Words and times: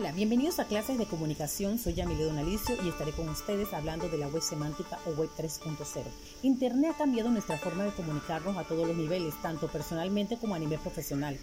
Hola, 0.00 0.12
bienvenidos 0.12 0.58
a 0.60 0.64
clases 0.64 0.96
de 0.96 1.04
comunicación. 1.04 1.78
Soy 1.78 1.92
Yamile 1.92 2.24
Donalicio 2.24 2.74
y 2.82 2.88
estaré 2.88 3.12
con 3.12 3.28
ustedes 3.28 3.74
hablando 3.74 4.08
de 4.08 4.16
la 4.16 4.28
web 4.28 4.40
semántica 4.40 4.98
o 5.04 5.10
web 5.10 5.28
3.0. 5.36 6.04
Internet 6.42 6.92
ha 6.94 6.96
cambiado 6.96 7.28
nuestra 7.28 7.58
forma 7.58 7.84
de 7.84 7.90
comunicarnos 7.90 8.56
a 8.56 8.64
todos 8.64 8.88
los 8.88 8.96
niveles, 8.96 9.34
tanto 9.42 9.68
personalmente 9.68 10.38
como 10.38 10.54
a 10.54 10.58
nivel 10.58 10.78
profesional. 10.78 11.38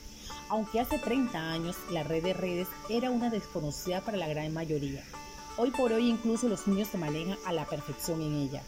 Aunque 0.49 0.79
hace 0.79 0.97
30 0.97 1.37
años 1.37 1.75
la 1.91 2.01
red 2.01 2.23
de 2.23 2.33
redes 2.33 2.67
era 2.89 3.11
una 3.11 3.29
desconocida 3.29 4.01
para 4.01 4.17
la 4.17 4.27
gran 4.27 4.51
mayoría. 4.51 5.03
Hoy 5.57 5.69
por 5.69 5.93
hoy 5.93 6.09
incluso 6.09 6.49
los 6.49 6.65
niños 6.65 6.87
se 6.87 6.97
manejan 6.97 7.37
a 7.45 7.53
la 7.53 7.65
perfección 7.65 8.23
en 8.23 8.33
ella. 8.37 8.63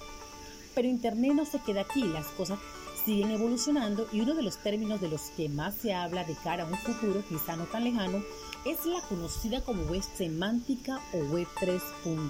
Pero 0.76 0.88
Internet 0.88 1.32
no 1.34 1.46
se 1.46 1.64
queda 1.64 1.82
aquí, 1.82 2.04
las 2.04 2.28
cosas 2.28 2.60
siguen 3.10 3.32
evolucionando 3.32 4.08
y 4.12 4.22
uno 4.22 4.36
de 4.36 4.44
los 4.44 4.58
términos 4.58 5.02
de 5.02 5.08
los 5.08 5.32
que 5.36 5.50
más 5.50 5.74
se 5.74 5.96
habla 5.96 6.24
de 6.26 6.36
cara 6.36 6.62
a 6.62 6.68
un 6.68 6.78
futuro, 6.78 7.24
quizá 7.28 7.56
no 7.56 7.64
tan 7.64 7.84
lejano, 7.84 8.22
es 8.66 8.86
la 8.86 9.02
conocida 9.02 9.62
como 9.62 9.82
web 9.86 10.04
semántica 10.16 11.02
o 11.14 11.18
web 11.34 11.48
3.0. 11.60 12.30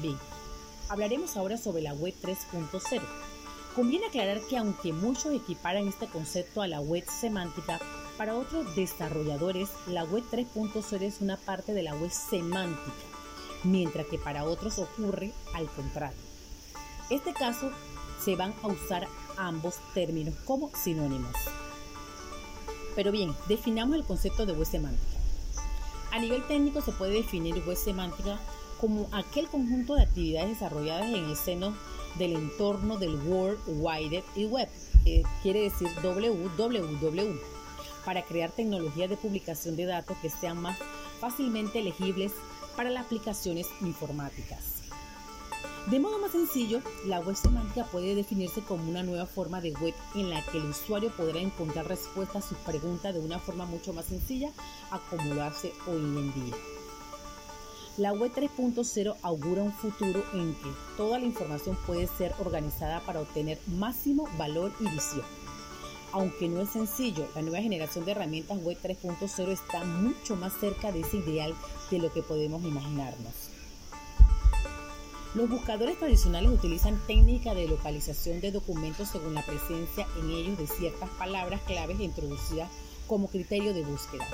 Bien, 0.00 0.16
hablaremos 0.88 1.36
ahora 1.36 1.56
sobre 1.56 1.82
la 1.82 1.94
web 1.94 2.12
3.0. 2.20 3.00
Conviene 3.76 4.06
aclarar 4.06 4.40
que 4.40 4.58
aunque 4.58 4.92
muchos 4.92 5.32
equiparan 5.32 5.86
este 5.86 6.08
concepto 6.08 6.60
a 6.60 6.66
la 6.66 6.80
web 6.80 7.04
semántica, 7.08 7.78
para 8.18 8.34
otros 8.34 8.74
desarrolladores 8.74 9.68
la 9.86 10.02
web 10.02 10.24
3.0 10.32 11.00
es 11.02 11.20
una 11.20 11.36
parte 11.36 11.74
de 11.74 11.84
la 11.84 11.94
web 11.94 12.10
semántica, 12.10 12.90
mientras 13.62 14.06
que 14.08 14.18
para 14.18 14.42
otros 14.42 14.80
ocurre 14.80 15.32
al 15.54 15.66
contrario. 15.66 16.18
Este 17.08 17.32
caso 17.32 17.70
se 18.24 18.34
van 18.34 18.52
a 18.64 18.66
usar 18.66 19.06
ambos 19.36 19.76
términos 19.94 20.34
como 20.44 20.70
sinónimos. 20.74 21.32
Pero 22.94 23.10
bien, 23.12 23.34
definamos 23.48 23.96
el 23.96 24.04
concepto 24.04 24.46
de 24.46 24.52
web 24.52 24.66
semántica. 24.66 25.18
A 26.12 26.20
nivel 26.20 26.46
técnico 26.46 26.80
se 26.80 26.92
puede 26.92 27.14
definir 27.14 27.56
web 27.66 27.76
semántica 27.76 28.38
como 28.80 29.08
aquel 29.12 29.48
conjunto 29.48 29.94
de 29.94 30.02
actividades 30.02 30.50
desarrolladas 30.50 31.08
en 31.08 31.24
el 31.24 31.36
seno 31.36 31.74
del 32.18 32.34
entorno 32.34 32.96
del 32.98 33.16
World 33.16 33.58
Wide 33.66 34.22
Web, 34.46 34.68
que 35.02 35.22
quiere 35.42 35.62
decir 35.62 35.88
WWW, 36.02 37.38
para 38.04 38.24
crear 38.24 38.50
tecnologías 38.50 39.10
de 39.10 39.16
publicación 39.16 39.74
de 39.76 39.86
datos 39.86 40.16
que 40.18 40.30
sean 40.30 40.60
más 40.60 40.78
fácilmente 41.20 41.82
legibles 41.82 42.32
para 42.76 42.90
las 42.90 43.06
aplicaciones 43.06 43.66
informáticas. 43.80 44.73
De 45.90 46.00
modo 46.00 46.18
más 46.18 46.32
sencillo, 46.32 46.80
la 47.04 47.20
web 47.20 47.36
semántica 47.36 47.84
puede 47.84 48.14
definirse 48.14 48.62
como 48.62 48.88
una 48.88 49.02
nueva 49.02 49.26
forma 49.26 49.60
de 49.60 49.72
web 49.72 49.94
en 50.14 50.30
la 50.30 50.42
que 50.46 50.56
el 50.56 50.70
usuario 50.70 51.10
podrá 51.10 51.40
encontrar 51.40 51.86
respuestas 51.86 52.42
a 52.42 52.48
sus 52.48 52.56
preguntas 52.58 53.12
de 53.12 53.20
una 53.20 53.38
forma 53.38 53.66
mucho 53.66 53.92
más 53.92 54.06
sencilla 54.06 54.50
a 54.90 54.98
como 55.10 55.34
lo 55.34 55.42
hace 55.42 55.74
hoy 55.86 56.00
en 56.00 56.32
día. 56.32 56.54
La 57.98 58.14
web 58.14 58.32
3.0 58.34 59.14
augura 59.20 59.62
un 59.62 59.72
futuro 59.72 60.24
en 60.32 60.54
que 60.54 60.70
toda 60.96 61.18
la 61.18 61.26
información 61.26 61.76
puede 61.86 62.06
ser 62.06 62.34
organizada 62.38 63.00
para 63.00 63.20
obtener 63.20 63.58
máximo 63.66 64.26
valor 64.38 64.72
y 64.80 64.84
visión. 64.88 65.26
Aunque 66.12 66.48
no 66.48 66.62
es 66.62 66.70
sencillo, 66.70 67.28
la 67.34 67.42
nueva 67.42 67.60
generación 67.60 68.06
de 68.06 68.12
herramientas 68.12 68.58
web 68.62 68.78
3.0 68.82 69.48
está 69.48 69.84
mucho 69.84 70.34
más 70.34 70.54
cerca 70.58 70.92
de 70.92 71.00
ese 71.00 71.18
ideal 71.18 71.54
de 71.90 71.98
lo 71.98 72.10
que 72.10 72.22
podemos 72.22 72.64
imaginarnos. 72.64 73.53
Los 75.34 75.50
buscadores 75.50 75.98
tradicionales 75.98 76.48
utilizan 76.52 77.00
técnicas 77.08 77.56
de 77.56 77.66
localización 77.66 78.40
de 78.40 78.52
documentos 78.52 79.08
según 79.08 79.34
la 79.34 79.44
presencia 79.44 80.06
en 80.20 80.30
ellos 80.30 80.56
de 80.56 80.68
ciertas 80.68 81.10
palabras 81.10 81.60
claves 81.62 81.98
introducidas 81.98 82.70
como 83.08 83.28
criterio 83.28 83.74
de 83.74 83.82
búsqueda. 83.82 84.28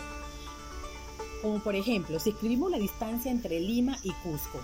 Como 1.41 1.61
por 1.61 1.75
ejemplo, 1.75 2.21
si 2.21 2.31
escribimos 2.31 2.71
la 2.71 2.79
distancia 2.79 3.31
entre 3.31 3.61
Lima 3.61 3.97
y 4.03 4.13
Cusco, 4.23 4.61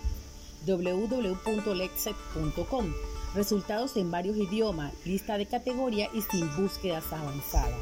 www.lexet.com. 0.65 2.93
Resultados 3.35 3.95
en 3.95 4.09
varios 4.09 4.37
idiomas, 4.37 4.91
lista 5.05 5.37
de 5.37 5.45
categoría 5.45 6.09
y 6.13 6.23
sin 6.23 6.49
búsquedas 6.57 7.13
avanzadas. 7.13 7.77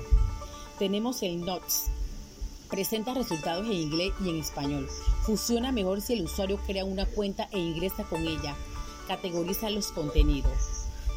Tenemos 0.77 1.23
el 1.23 1.39
Notes, 1.39 1.85
presenta 2.69 3.13
resultados 3.13 3.65
en 3.65 3.71
inglés 3.73 4.11
y 4.23 4.29
en 4.29 4.41
español. 4.41 4.89
Funciona 5.21 5.71
mejor 5.71 6.01
si 6.01 6.11
el 6.13 6.25
usuario 6.25 6.59
crea 6.67 6.83
una 6.83 7.05
cuenta 7.05 7.47
e 7.51 7.59
ingresa 7.59 8.03
con 8.03 8.27
ella. 8.27 8.57
Categoriza 9.07 9.69
los 9.69 9.93
contenidos. 9.93 10.72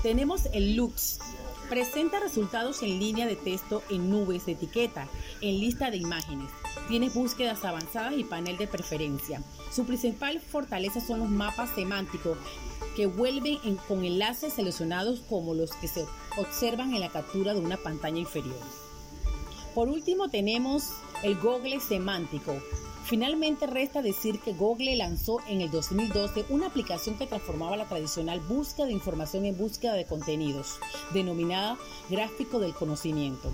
Tenemos 0.06 0.42
el 0.52 0.76
Lux. 0.76 1.18
Presenta 1.68 2.20
resultados 2.20 2.80
en 2.84 3.00
línea 3.00 3.26
de 3.26 3.34
texto 3.34 3.82
en 3.90 4.08
nubes 4.08 4.46
de 4.46 4.52
etiqueta, 4.52 5.08
en 5.40 5.58
lista 5.58 5.90
de 5.90 5.96
imágenes. 5.96 6.48
Tiene 6.86 7.08
búsquedas 7.08 7.64
avanzadas 7.64 8.14
y 8.16 8.22
panel 8.22 8.56
de 8.56 8.68
preferencia. 8.68 9.42
Su 9.72 9.84
principal 9.84 10.38
fortaleza 10.38 11.00
son 11.00 11.18
los 11.18 11.28
mapas 11.28 11.70
semánticos 11.74 12.38
que 12.94 13.06
vuelven 13.06 13.58
con 13.88 14.04
enlaces 14.04 14.52
seleccionados 14.52 15.22
como 15.28 15.54
los 15.54 15.72
que 15.72 15.88
se 15.88 16.04
observan 16.38 16.94
en 16.94 17.00
la 17.00 17.08
captura 17.08 17.52
de 17.52 17.58
una 17.58 17.76
pantalla 17.76 18.18
inferior. 18.18 18.60
Por 19.74 19.88
último 19.88 20.28
tenemos 20.28 20.84
el 21.24 21.34
Google 21.34 21.80
semántico, 21.80 22.54
Finalmente 23.06 23.68
resta 23.68 24.02
decir 24.02 24.40
que 24.40 24.52
Google 24.52 24.96
lanzó 24.96 25.38
en 25.46 25.60
el 25.60 25.70
2012 25.70 26.46
una 26.48 26.66
aplicación 26.66 27.16
que 27.16 27.28
transformaba 27.28 27.76
la 27.76 27.84
tradicional 27.84 28.40
búsqueda 28.40 28.86
de 28.86 28.94
información 28.94 29.44
en 29.44 29.56
búsqueda 29.56 29.92
de 29.92 30.06
contenidos, 30.06 30.80
denominada 31.14 31.78
gráfico 32.10 32.58
del 32.58 32.74
conocimiento. 32.74 33.52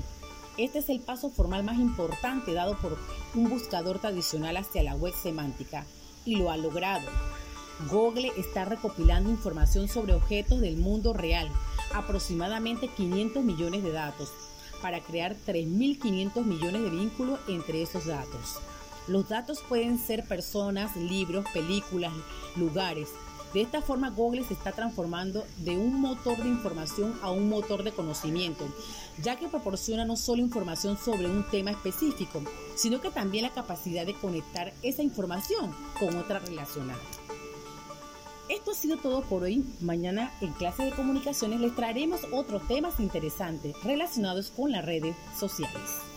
Este 0.56 0.78
es 0.78 0.88
el 0.88 1.00
paso 1.00 1.28
formal 1.28 1.64
más 1.64 1.78
importante 1.78 2.54
dado 2.54 2.78
por 2.78 2.96
un 3.34 3.50
buscador 3.50 3.98
tradicional 3.98 4.56
hacia 4.56 4.82
la 4.82 4.94
web 4.94 5.12
semántica 5.22 5.84
y 6.24 6.36
lo 6.36 6.50
ha 6.50 6.56
logrado. 6.56 7.06
Google 7.90 8.32
está 8.38 8.64
recopilando 8.64 9.28
información 9.28 9.86
sobre 9.86 10.14
objetos 10.14 10.62
del 10.62 10.78
mundo 10.78 11.12
real, 11.12 11.50
aproximadamente 11.92 12.88
500 12.88 13.44
millones 13.44 13.82
de 13.82 13.92
datos 13.92 14.32
para 14.80 15.00
crear 15.00 15.36
3.500 15.46 16.42
millones 16.42 16.82
de 16.84 16.90
vínculos 16.90 17.38
entre 17.48 17.82
esos 17.82 18.06
datos. 18.06 18.56
Los 19.08 19.28
datos 19.28 19.60
pueden 19.68 19.98
ser 19.98 20.24
personas, 20.24 20.94
libros, 20.96 21.44
películas, 21.52 22.12
lugares. 22.56 23.08
De 23.52 23.60
esta 23.60 23.82
forma 23.82 24.10
Google 24.10 24.44
se 24.44 24.54
está 24.54 24.72
transformando 24.72 25.44
de 25.58 25.76
un 25.76 26.00
motor 26.00 26.38
de 26.38 26.48
información 26.48 27.14
a 27.20 27.30
un 27.30 27.50
motor 27.50 27.82
de 27.82 27.92
conocimiento, 27.92 28.66
ya 29.22 29.36
que 29.36 29.48
proporciona 29.48 30.06
no 30.06 30.16
solo 30.16 30.40
información 30.40 30.96
sobre 30.96 31.26
un 31.28 31.44
tema 31.50 31.70
específico, 31.70 32.42
sino 32.76 33.00
que 33.00 33.10
también 33.10 33.44
la 33.44 33.50
capacidad 33.50 34.06
de 34.06 34.14
conectar 34.14 34.72
esa 34.82 35.02
información 35.02 35.74
con 35.98 36.16
otra 36.16 36.38
relacionada. 36.38 37.00
Esto 38.48 38.70
ha 38.72 38.74
sido 38.74 38.96
todo 38.96 39.22
por 39.22 39.42
hoy. 39.42 39.64
Mañana 39.80 40.32
en 40.40 40.52
clase 40.52 40.84
de 40.84 40.90
comunicaciones 40.92 41.60
les 41.60 41.74
traeremos 41.74 42.20
otros 42.32 42.66
temas 42.68 43.00
interesantes 43.00 43.74
relacionados 43.82 44.50
con 44.50 44.72
las 44.72 44.84
redes 44.84 45.16
sociales. 45.38 46.11